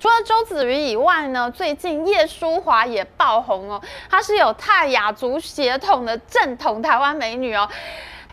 [0.00, 3.82] 除了周子瑜以外呢，最近叶舒华也爆红哦。
[4.08, 7.68] 她是有泰雅族血统的正统台湾美女哦。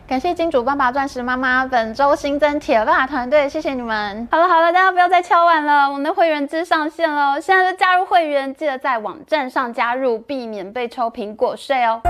[0.06, 4.28] 感谢金主爸爸、钻石妈妈，本周新增铁爸团队，谢谢你们。
[4.30, 12.00] 好了好了，大家不要再敲碗了，我们的会员制上线了，现在就加入会员，记得在网站上加入，避免被抽苹果税哦。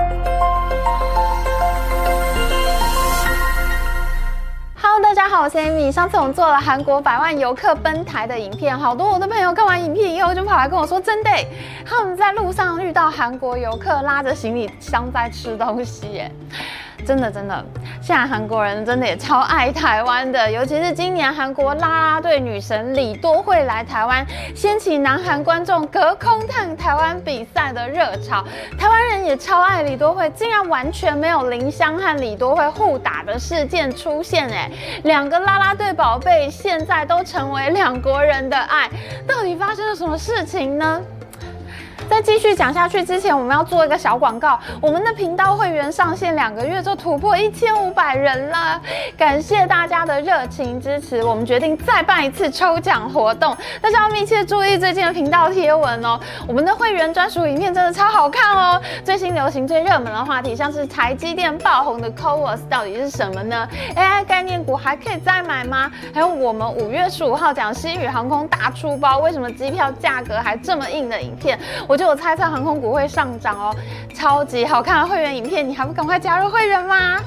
[4.79, 5.91] Hello，大家好，我是 Amy。
[5.91, 11.31] 上次我们做了韩国百万游客奔台的影片，好多我的朋友看完影片以后就跑来跟我说，真的，
[11.83, 16.31] 他们在路上遇到韩国游客拉着行李箱在吃东西耶。
[17.05, 17.65] 真的真的，
[18.01, 28.43] 现在韩国人真的也超爱台湾的，尤其是今年韩国啦啦队女神李多慧来台湾，掀起南韩观众隔空看台湾比赛的热潮。
[28.77, 34.69] 台湾人也超爱李多慧，竟然完全没有林湘和李多慧互打的事件出现，哎，
[35.03, 38.89] 两个啦啦队宝贝现在都成为两国人的爱，
[39.25, 41.01] 到底发生了什么事情呢？
[42.09, 44.57] 在继续讲下去之前，我们要做一个小广告。
[44.81, 48.81] 我们的频道会员上线两个月就突破一千五百人了，
[49.17, 51.21] 感谢大家的热情支持。
[51.21, 56.17] 我们决定再办一次抽奖活动，大家要密切注意最近的频道贴文哦。
[56.47, 58.81] 我们的会员专属影片真的超好看哦。
[59.03, 65.91] 最新流行、最热门的话题，像是台积电爆红的 CoWoS 到底是什么呢？AI 概念股还可以再买吗？
[66.13, 71.96] 还有我们五月十五号讲新宇航空大出包，为什么机票价格还这么硬的影片，我。
[71.97, 73.75] 就我猜测航空股会上涨哦，
[74.13, 77.19] 超级好看的会员影片，你还不赶快加入会员吗？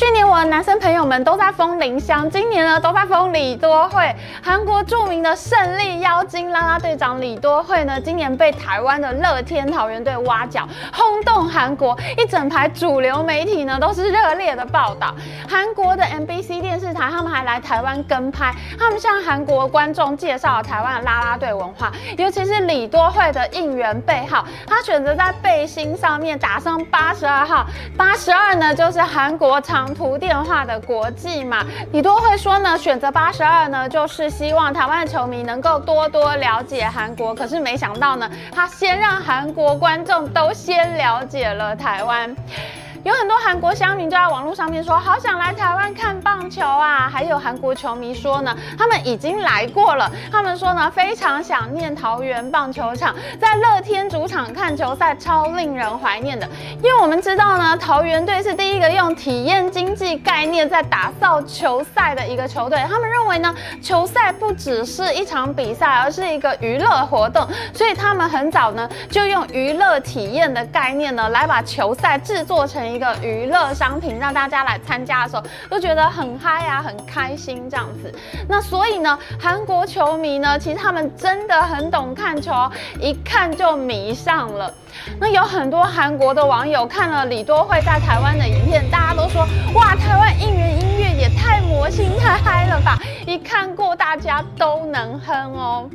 [0.00, 4.10] 去年我的男生朋友们都在封林湘，今年呢都在封李多慧。
[4.42, 15.14] 韩国著名的胜利妖精啦啦队长李多慧呢，今年被台湾的乐天桃园队挖角，轰动韩国，一整排主流媒体呢都是热烈的报道。
[15.46, 27.66] 韩国的 MBC 电视台他们还来台湾跟拍，他们向韩国观众介绍了台湾的啦啦队文化，尤其是李多慧的应援背号，他选择在背心上面打上八十二号，
[27.98, 29.60] 八十二呢就是韩国
[29.94, 37.34] 图电话的国际嘛，李多会说呢，选择八十二呢，就是希望台湾的球迷能够多多了解韩国。
[37.34, 42.34] 可是没想到呢，他先让韩国观众都先了解了台湾。
[43.02, 47.08] 有很多韩国乡民就在网络上面说，好想来台湾看棒球啊！
[47.10, 56.46] 还有韩国球迷说呢，他们已经来过了，他们说呢，非常想念桃园棒球场，在乐天主场看球赛，超令人怀念的。
[56.82, 72.89] 因为我们知道呢，桃园队是第一个用体验经济概念在打造球赛的一个球队，他们认为呢，球赛不只是一场比赛，而是一个娱乐活动，所以他们很早呢就用娱乐体验的概念呢，来把球赛制作成。
[72.92, 78.12] 一个娱乐商品，让大家来参加的时候都觉得很嗨啊，很开心这样子。
[78.48, 82.52] 那所以呢，韩国球迷呢，其实他们真的很懂看球，
[83.00, 84.72] 一看就迷上了。
[85.18, 92.98] 那有很多韩国的网友看了李多慧在台湾的影片，大家都说哇，台湾应援音乐也太魔性、太嗨了吧！
[93.26, 95.88] 一看过，大家都能哼哦。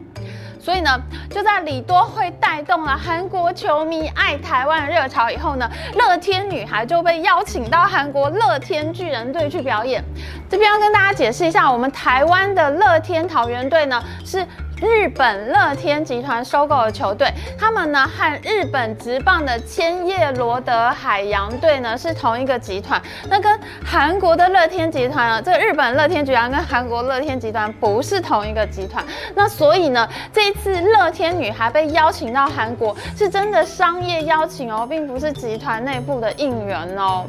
[0.65, 0.99] 所以呢，
[1.29, 10.03] 就在李多惠带动了韩国球迷爱台湾的热潮以后呢，乐天女孩就被邀请到韩国乐天巨人队去表演。
[10.49, 14.43] 这边要跟大家解释一下，我们台湾的乐天桃园队呢是。
[14.85, 23.01] 日本乐天集团收购的球队，他们呢和日本职棒的千叶罗德海洋队呢是同一个集团。
[23.27, 29.03] 那跟韩国的乐天集团啊，这日本乐天集团跟韩国乐天集团不是同一个集团。
[29.33, 37.25] 那所以呢，这一次乐天女孩被邀请到韩国，是真的商业邀请哦，并不是集团内部的应援哦。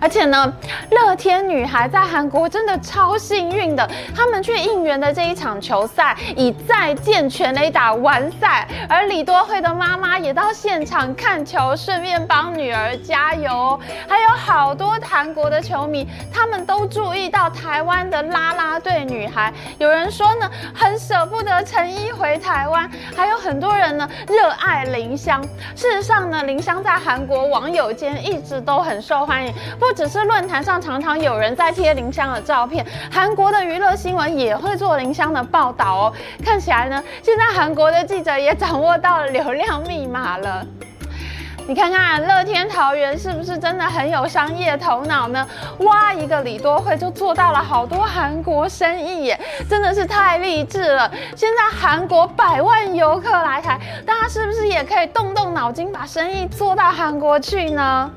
[0.00, 0.52] 而且呢，
[0.90, 13.78] 乐天女孩在韩国真的超幸运的，他们去应援的这一场球赛以再见全垒打完赛，而李多慧的妈妈也到现场看球，顺便帮女儿加油。
[14.08, 25.42] 还有好多韩国的球迷，他们都注意到台湾的啦啦队女孩，有人说呢，很舍不得陈一回台湾，还有很多人呢热爱林湘。
[25.74, 29.54] 事实上呢，林湘在韩国网友间一直都很受欢迎。
[29.86, 36.12] 不只是论坛上常常有人在贴林湘的照片，韩国的娱乐新闻也会做林湘的报道哦。
[36.44, 40.66] 看起来呢，现在韩国的记者也掌握到了流量密码了。
[41.68, 45.46] 你看看乐天桃园是不是真的很有商业头脑呢？
[45.78, 49.40] 哇，一个李多慧就做到了好多韩国生意耶，
[49.70, 51.08] 真的是太励志了。
[51.36, 58.10] 现在韩国百万游客来台，大家是不是也可以动动脑筋把生意做到韩国去呢？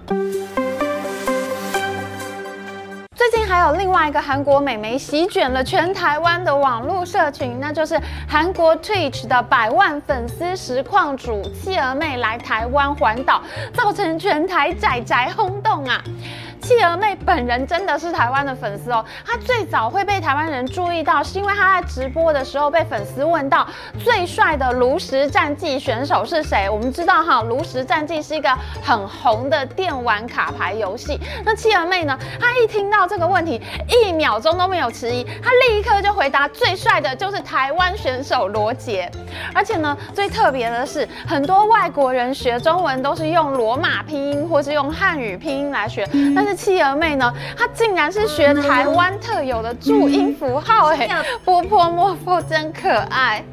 [3.19, 13.41] 最近还有另外一个韩国美眉席卷了全台湾的网络社群，那就是韩国 Twitch 的百万粉丝实况主企鹅妹来台湾环岛，
[13.73, 16.01] 造成全台宅宅轰动啊！
[16.61, 23.67] 企鹅妹本人真的是台湾的粉丝哦，她最早会被台湾人注意到，是因为她在直播的时候被粉丝问到
[24.03, 26.69] 最帅的炉石战记选手是谁。
[26.69, 28.49] 我们知道哈，炉石战记是一个
[28.83, 31.19] 很红的电玩卡牌游戏。
[31.43, 39.09] 那企鹅妹呢，她一听到这个问题，一秒钟都没有迟疑，她立刻就回答最帅的就是台湾选手罗杰。
[39.53, 51.07] 而且呢，最特别的是，很多外国人学中文都是用罗马拼音或是用汉语拼音来学，但是企鹅妹呢，她竟然是学台湾特有的注音符号，哎，
[51.45, 53.43] 波泼莫夫真可爱。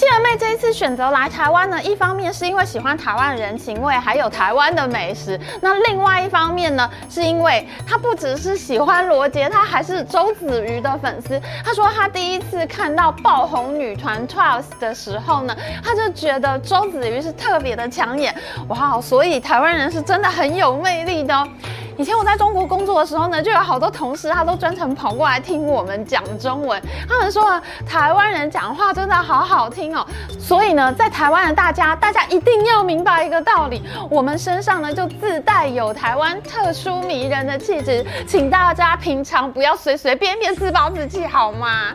[0.00, 5.38] 企鹅妹这一次选择来台湾呢，一方面是因为喜欢台湾人情味，还有台湾的美食。
[5.60, 11.38] 那另外一方面呢，是因为她不只是喜欢罗杰，她还是周子瑜的粉丝。
[11.62, 15.54] 她说她第一次看到爆红女团 Twice 的时候呢，
[15.84, 18.34] 她就觉得周子瑜是特别的抢眼。
[18.68, 21.46] 哇，所以台湾人是真的很有魅力的哦。
[22.00, 26.80] 以前我在中国工作的时候呢，就有好多同事，他都专程跑过来听我们讲中文。
[27.06, 30.06] 他们说啊，台湾人讲话真的好好听哦。
[30.38, 41.92] 所以呢，在台湾的大家，大家一定要明白一个道理：我们身上呢就自带有台湾特殊迷人的气质，请大家平常不要随随便便自暴自弃，好吗？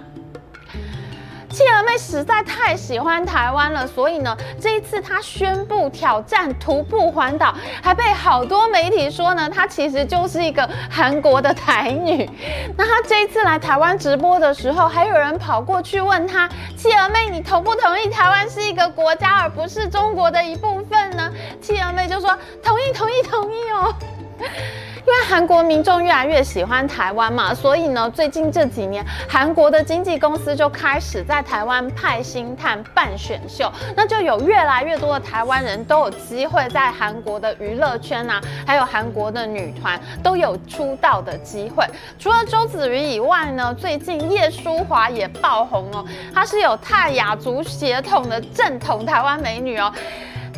[1.55, 12.29] 企鹅妹实在太喜欢台湾了，所以呢，这一次她宣布挑战徒步环岛，还被好多媒体说呢，她其实就是一个韩国的台女。
[12.77, 21.31] 那她这一次来台湾直播的时候，还有人跑过去问她：“企鹅妹，你同不同意台湾是一个国家，而不是中国的一部分呢？”
[21.63, 23.95] 企鹅妹就说：“同意，同意，同意哦。”
[25.07, 41.85] 因为韩国民众越来越喜欢台湾嘛，所以呢，最近这几年，韩国的经纪公司就开始在台湾派星探办选秀，那就有越来越多的台湾人都有机会在韩国的娱乐圈啊，还有韩国的女团都有出道的机会。
[42.17, 46.03] 除了周子瑜以外呢，最近叶舒华也爆红哦，
[46.33, 49.93] 她是有泰雅族血统的正统台湾美女哦。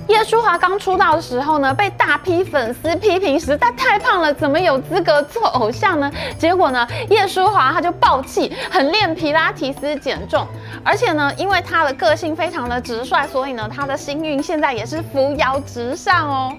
[0.07, 6.11] 叶舒华刚出道的时候呢，被大批粉丝批评实在太胖了，怎么有资格做偶像呢？
[6.39, 10.47] 结果呢，叶舒华她就爆气，很练皮拉提斯减重，
[10.83, 16.53] 而且呢，因为她的个性非常的直率，所以呢，她的星运现在也是扶摇直上哦。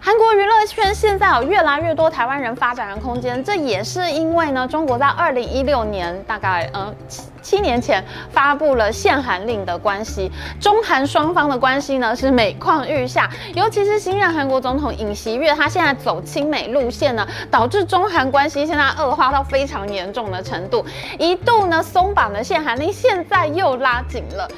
[0.00, 8.02] 韩国娱乐圈现在有越来越多台湾人发展的空间，这也是因为呢，中国在二零一六年大概嗯七七年前
[8.32, 20.84] 发布了限韩令的关系，中韩双方的关系呢是每况愈下，尤其是新任韩国总统尹锡悦，他现在走亲美路线呢，导致中韩关系现在恶化到非常严重的程度，
[21.18, 24.48] 一度呢松绑的限韩令现在又拉紧了。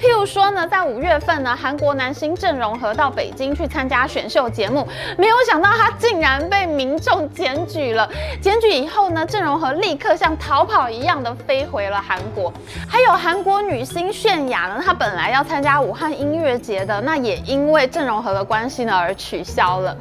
[0.00, 4.84] 譬如说呢，在五月份呢，韩国男星郑容和到北京去参加选秀节目，
[5.16, 8.10] 没有想到他竟然被民众检举了。
[8.40, 12.52] 检举以后呢，郑容和立刻像逃跑一样的飞回了韩国。
[12.88, 19.96] 还有韩国女星泫雅呢，她本来要参加武汉音乐节的，那也因为郑容和的关系呢而取消了。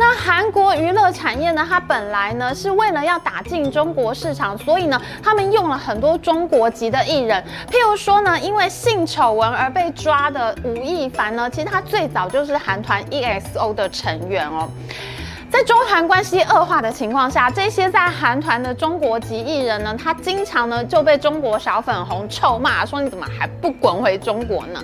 [0.00, 7.42] 那韩国娱乐产业呢，它本来呢是为了要打进中国市场，所以呢，他们用了很多中国籍的艺人。
[7.68, 14.68] 譬如说呢，因为性丑闻而被抓的吴亦凡呢，其实他最早就是韩团 EXO 的成员哦。
[15.58, 24.80] 在中韩关系恶化的情况下，这些在韩团的中国籍艺人呢，他经常呢就被中国小粉红臭骂，说你怎么还不滚回中国呢？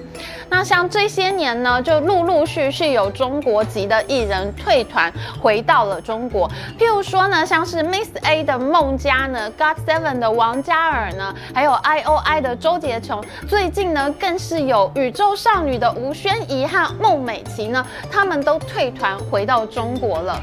[0.51, 6.51] 那像这些年呢，就陆陆续续有中国籍的艺人退团回到了中国。
[6.77, 20.43] 譬如说呢，像是 Miss A 的孟佳呢，GOT7 的王嘉尔呢，还有 I.O.I 的周洁琼，最近呢更是有宇宙少女的吴宣仪和孟美岐呢，他们都退团回到中国了。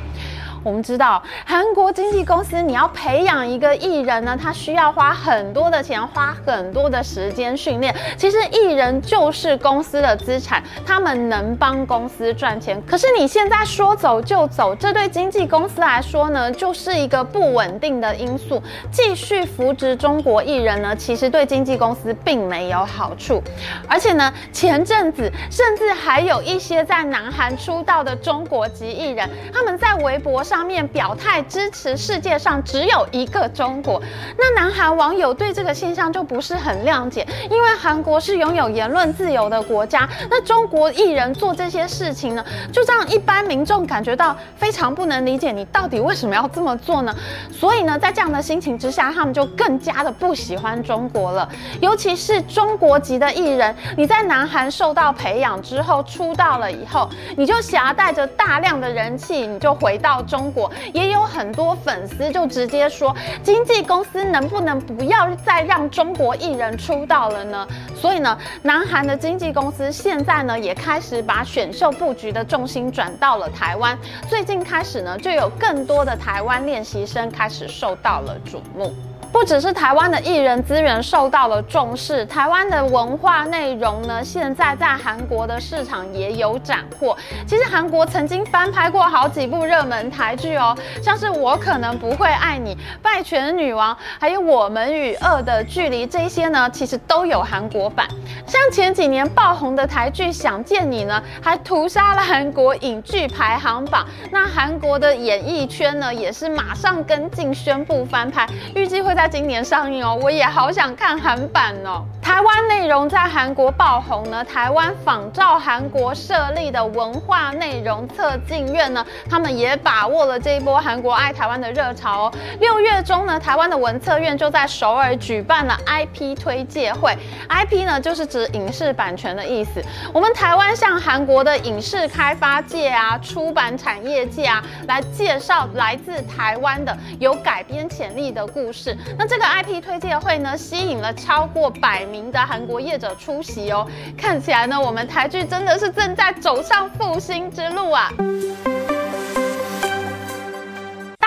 [0.63, 7.95] 我们知道，韩国经纪公司你要培养一个艺人呢，他需要花很多的钱，花很多的时间训练。
[8.15, 12.81] 其实艺人就是公司的资产，他们能帮公司赚钱。
[12.85, 18.61] 可是你现在说走就走，这对经纪公司来说呢，就是一个不稳定的因素。
[18.91, 23.41] 继续扶植中国艺人呢，其实对经纪公司并没有好处。
[23.87, 30.61] 而且呢，前阵子甚至还有一些在南韩出道的中国籍艺人，他们在微博上。
[30.71, 34.01] 面表态支持世界上只有一个中国。
[34.37, 47.13] 那南韩网友对这个现象就不是很谅解，因为韩国是拥有言论自由的国家，那中国艺人做这些事情呢，就让一般民众感觉到非常不能理解，你到底为什么要这么做呢？
[47.51, 51.49] 所以呢，在这样的心情之下，他们就更加的不喜欢中国了。
[51.81, 67.67] 尤其是中国籍的艺人，你在南韩受到培养之后出道了以后，你就携带着大量的人气，你就回到中中国，也有很多粉丝就直接说，经纪公司能不能不要再让中国艺人出道了呢？
[67.95, 73.95] 所以呢，南韩的经纪公司现在呢也开始把选秀布局的重心转到了台湾。
[74.27, 78.91] 最近开始呢，就有更多的台湾练习生开始受到了瞩目。
[79.31, 87.17] 不只是台湾的艺人资源受到了重视，台湾的文化内容呢，现在在韩国的市场也有斩获。
[87.47, 98.05] 其实韩国曾经翻拍过好几部热门台剧哦，像是《我可能不会爱你》、《败犬女王》，还有《我们与恶的距离》这些呢，其实都有韩国版。
[98.45, 104.05] 像前几年爆红的台剧《想见你》呢，还屠杀了韩国影剧排行榜。
[104.29, 108.45] 那韩国的演艺圈呢，也是马上跟进宣布翻拍，
[108.75, 109.20] 预计会在。
[109.21, 112.03] 在今年上映哦，我也好想看韩版哦。
[112.23, 122.33] 台湾内容在韩国爆红呢，台湾仿照韩国设立的文化内容策进院呢，他们也把握了这一波韩国爱台湾的热潮哦。
[122.59, 127.15] 六月中呢，台湾的文策院就在首尔举办了 IP 推介会
[127.47, 129.83] ，IP 呢就是指影视版权的意思。
[130.11, 138.97] 我们台湾向韩国的影视开发界啊、出版产业界啊，来介绍来自台湾的有改编潜力的故事。
[139.17, 143.85] 那这个 IP 推介会呢，吸引了超过百名的韩国业者出席哦。
[144.17, 148.11] 看起来呢，我们台剧真的是正在走上复兴之路啊。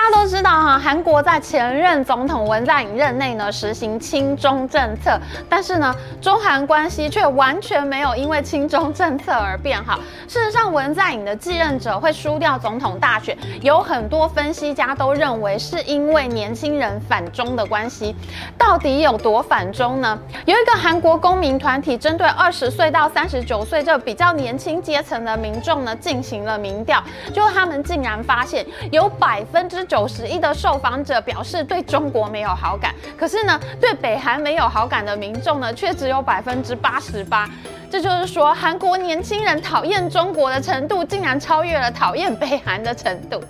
[0.05, 5.19] 大家都知道哈，韩国在前任总统文在寅任内呢，实行亲中政策，
[5.49, 9.99] 但是呢，中韩关系却完全没有因为亲中政策而变好。
[10.27, 18.15] 事实上，文在寅的继任者会输掉总统大选，有很多分析家都认为是因为年轻人反中的关系。
[18.59, 20.19] 到底有多反中呢？
[20.45, 29.94] 有一个韩国公民团体针对二十岁到三十九岁这比较年轻阶层的民众呢，进行了民调，就他们竟然发现有百分之九。
[29.95, 37.49] 九十一的受访者表示对中国没有好感，可是呢，对北韩没有好感的民众呢，却只有百分之八十八。
[37.89, 43.41] 这就是说，韩国年轻人讨厌中国的程度，竟然超越了讨厌北韩的程度。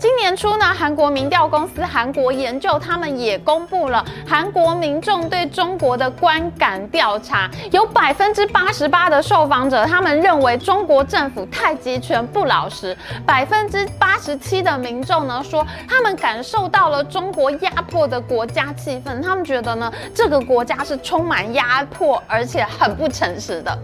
[0.00, 23.78] 今年初呢，韩国民调公司韩国研究，他们也公布了韩国民众对中国的观感调查，有百分之八十八的受访者，他们认为中国政府太极拳不老实，百分之八十七的民众呢说，他们感受到了中国压迫的国家气氛，他们觉得呢，这个国家是充满压迫，而且很不诚实的。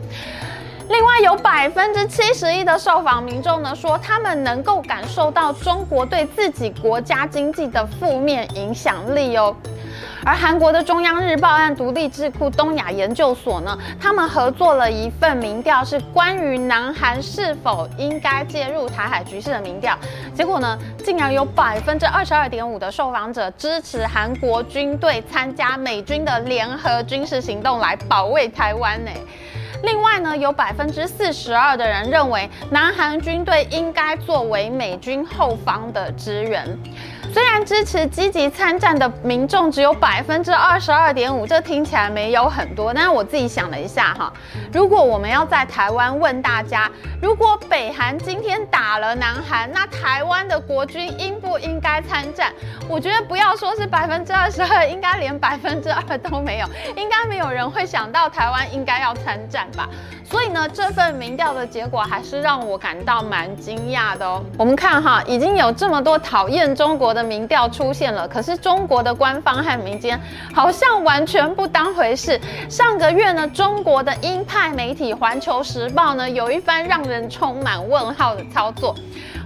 [0.88, 9.54] 另外有百分之七十一的受访民众呢说，他们能够感受到中国对自己国家经济的负面影响力哦。
[10.24, 19.96] 而韩国的中央日报案独立智库东亚研究所呢，他们合作了一份民调，是关于南韩是否应该介入台海局势的民调。
[20.34, 29.10] 结果呢，竟然有百分之二十二点五的受访者支持韩国军队参加美军的联合军事行动来保卫台湾呢。
[29.82, 36.66] 另外呢，有百分之四十二的人认为南韩军队应该作为美军后方的支援。
[37.36, 44.32] 虽然支持积极参战的民众只有百分之二十二点五，这听起来没有很多，但是我自己想了一下哈，
[44.72, 46.90] 如果我们要在台湾问大家，
[47.20, 52.50] 如果北韩今天打了南韩，那台湾的国军应不应该参战？
[52.88, 56.66] 我觉得不要说是百分之二十二，应该连百分之二都没有，
[56.96, 59.86] 应该没有人会想到台湾应该要参战吧。
[60.24, 64.42] 所以呢，这份民调的结果还是让我感到蛮惊讶的哦。
[64.58, 70.18] 我们看哈，已经有这么多讨厌中国的民调出现了，可是中国的官方和民间
[70.54, 72.40] 好像完全不当回事。
[72.68, 78.94] 上个月呢，中国的鹰派媒体《环球时报》呢，有一番让人充满问号的操作。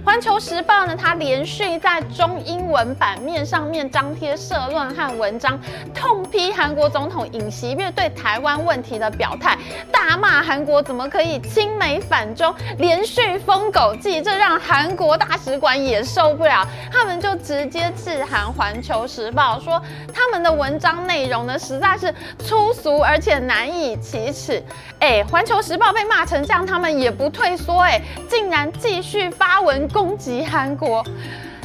[0.03, 5.59] 环球时报》呢，它连续在中英文版面上面张贴社论和文章，
[5.93, 9.55] 痛批韩国总统尹锡悦对台湾问题的表态，
[9.91, 19.79] 大骂韩国怎么可以亲美反中，连续封狗记，这让韩国大使馆也受不了，他们就直接致函《环球时报》，说
[20.11, 24.63] 他们的文章内容呢实在是粗俗而且难以启齿。
[24.99, 29.90] 哎，《环球时报》被骂成这样，他们也不退缩，哎，竟然继续发文。
[29.91, 31.05] 攻击韩国。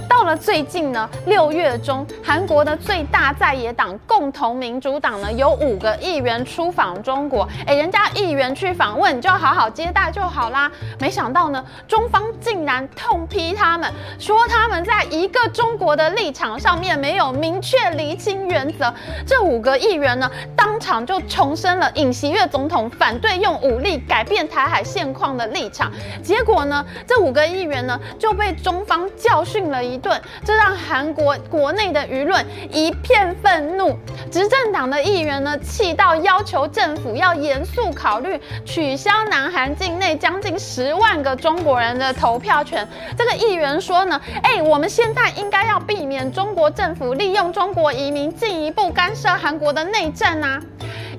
[0.09, 7.47] 到了最近呢，六月中，韩国的最大在野党共同民主党呢，有五个议员出访中国。
[7.67, 10.71] 哎，人家议员去访问，你就好好接待就好啦。
[11.01, 18.93] 没想到呢，中方竟然痛批他们，说他们在一个中国的立场上面没有明确厘清原则。
[19.27, 25.91] 这五个议员呢，当场就重申了尹锡悦总统反对用武力改变台海现况的立场。
[26.23, 29.96] 结果呢，这五个议员呢，就被中方教训了一。
[29.97, 33.99] 一顿，这让韩国国内的舆论一片愤怒。
[34.31, 42.87] 执政党的议员呢，气到要求政府要严肃考虑取消南韩境内将近十万个中国人的投票权。
[43.17, 50.61] 这个议员说呢，哎，我们现在应该要避免中国政府利用中国移民进一步干涉韩国的内政啊。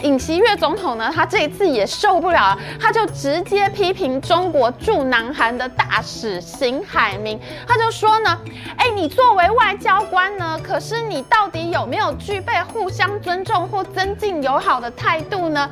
[0.01, 8.37] 尹锡悦总统呢，他这一次也受不了了，他就直接批评中国驻南韩的大使邢海明，他就说呢，
[8.77, 15.69] 哎，你作为外交官呢，可是你到底有没有具备互相尊重或增进友好的态度呢？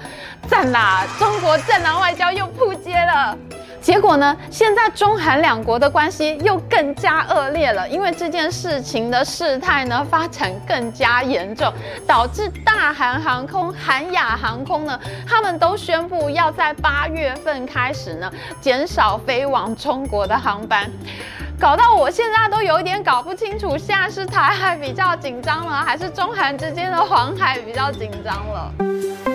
[0.48, 3.38] 赞啦，中国战狼外交又扑街了。
[3.86, 11.72] 结果呢，现在中韩两国的关系又更加恶劣了，因为这件事情的事态呢发展更加严重，
[12.08, 15.00] 导致大韩航空、韩亚航空呢，
[15.30, 20.89] 他们都宣布要在八月份开始呢减少飞往中国的航班，
[21.60, 29.35] 搞到我现在都有点搞不清楚，现在是台海比较紧张了，还是中韩之间的黄海比较紧张了？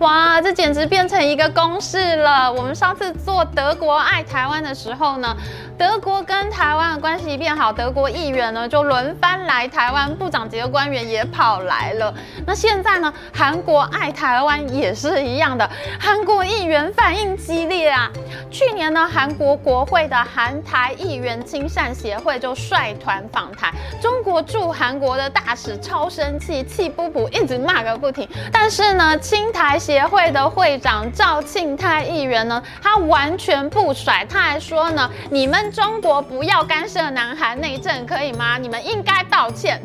[0.00, 2.52] 哇，这简直变成一个公式了。
[2.52, 5.34] 我们上次做德国爱台湾的时候呢，
[5.78, 12.12] 德国跟台湾的关系一变好，德国议员呢就轮番来台湾，部长级的官员也跑来了。
[12.46, 18.10] 那现在呢，韩国爱台湾也是一样的，韩国议员反应激烈啊。
[18.50, 28.28] 去年呢，韩国国会的韩台议员亲善协会就率团访台，中国驻韩国的大使超生气，气不补，一直骂个不停。
[28.52, 38.58] 但是呢，亲台协会的会长赵庆泰议员呢，他完全不甩，他还说呢，你们中国不要干涉南韩内政，可以吗？
[38.58, 39.80] 你们应该道歉。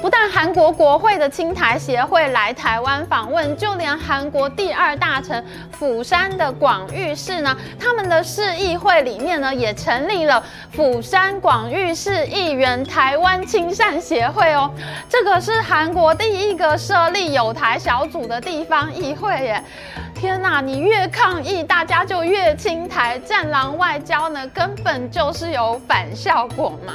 [0.00, 14.70] 不但韩国国会的青台协会来台湾访问，就连韩国第二大城釜山的广域市呢，他们的市议会里面呢，也成立了釜山广域市议员台湾亲善协会哦。
[15.08, 19.62] 这个是韩国第一个设立友台小组的地方议会耶！
[20.14, 26.94] 天哪，你越抗议，大家就越青台，战狼外交呢，根本就是有反效果嘛。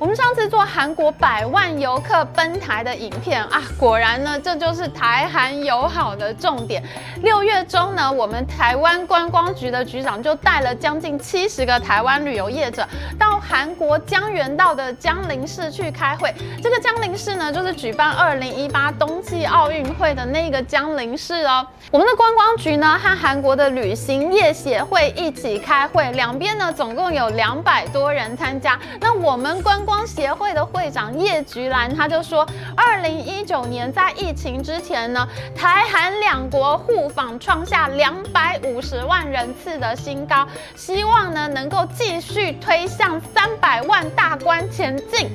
[0.00, 6.80] 我们上次做韩国百万游客奔台的影片啊，果然呢，这就是台韩友好的重点。
[7.20, 12.86] 六月中呢，我们台湾观光局的局长就带了将近七十个台湾旅游业者
[13.18, 16.32] 到韩国江原道的江陵市去开会。
[16.62, 21.66] 这个江陵市呢，就是举办二零一八冬季奥运会的那个江陵市哦。
[21.90, 28.78] 我们的观光局呢，和韩国的旅行业协会一起开会，两边呢总共有两百多人参加。
[29.00, 32.46] 那我们观光协会的会长叶菊兰他就说，
[32.76, 40.46] 二零一九年在疫情之前呢，台韩两国互访创下两百五十万人次的新高，
[40.76, 45.30] 希望呢能够继续推向三百万大关前进。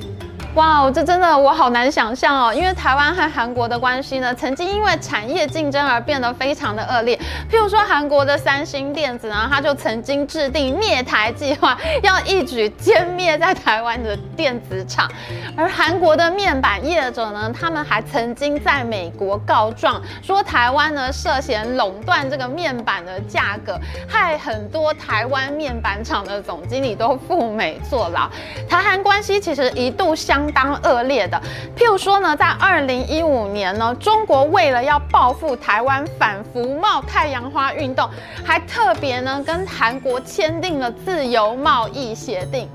[0.55, 7.17] 哇哦，这真的我好难想象哦，因为台湾和韩国的关系呢，曾经因为产业竞争而变得非常的恶劣。
[7.49, 15.09] 譬如说，韩国的三星电子呢，它就曾经制定灭台计划，要一举歼灭在台湾的电子厂。
[15.57, 23.75] 而韩国的面板业者呢，他们还曾经在美国告状，说台湾呢涉嫌垄断这个面板的价格，
[24.07, 28.29] 害很多台湾面板厂的总经理都赴美坐牢。
[28.69, 31.41] 台韩关系其实一度相相当恶劣的，
[31.77, 38.09] 譬如说呢，在二零一五年呢，中国为了要报复台湾反福贸太阳花运动，
[38.43, 42.67] 还特别呢跟韩国签订了自由贸易协定。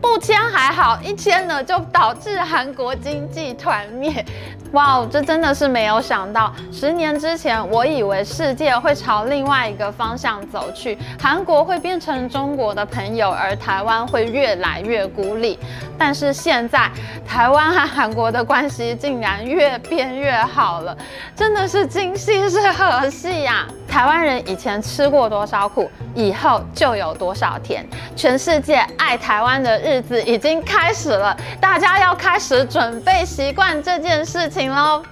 [0.00, 4.24] 不签还好，一签呢就导致韩国经济团灭。
[4.72, 6.52] 哇，这真的是没有想到。
[6.70, 15.58] 十年之前，我以为世界会朝另外一个方向走去，韩国会变成中国的朋友，而台湾会越来越孤立。
[15.98, 16.88] 但是现在，
[17.26, 20.96] 台湾和韩国的关系竟然越变越好了，
[21.34, 23.66] 真的是今夕是何夕呀？
[23.88, 27.84] 台湾人以前吃过多少苦，以后就有多少甜。
[28.14, 35.02] 全世界爱台湾的日日子已经开始了，大家要开始准备习惯这件事情喽。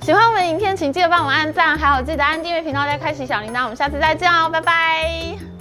[0.00, 3.64] 喜欢我们影片，请记得帮我们按赞，还有记得按订阅频道，再开启小铃铛。
[3.64, 5.51] 我们下次再见哦，拜拜。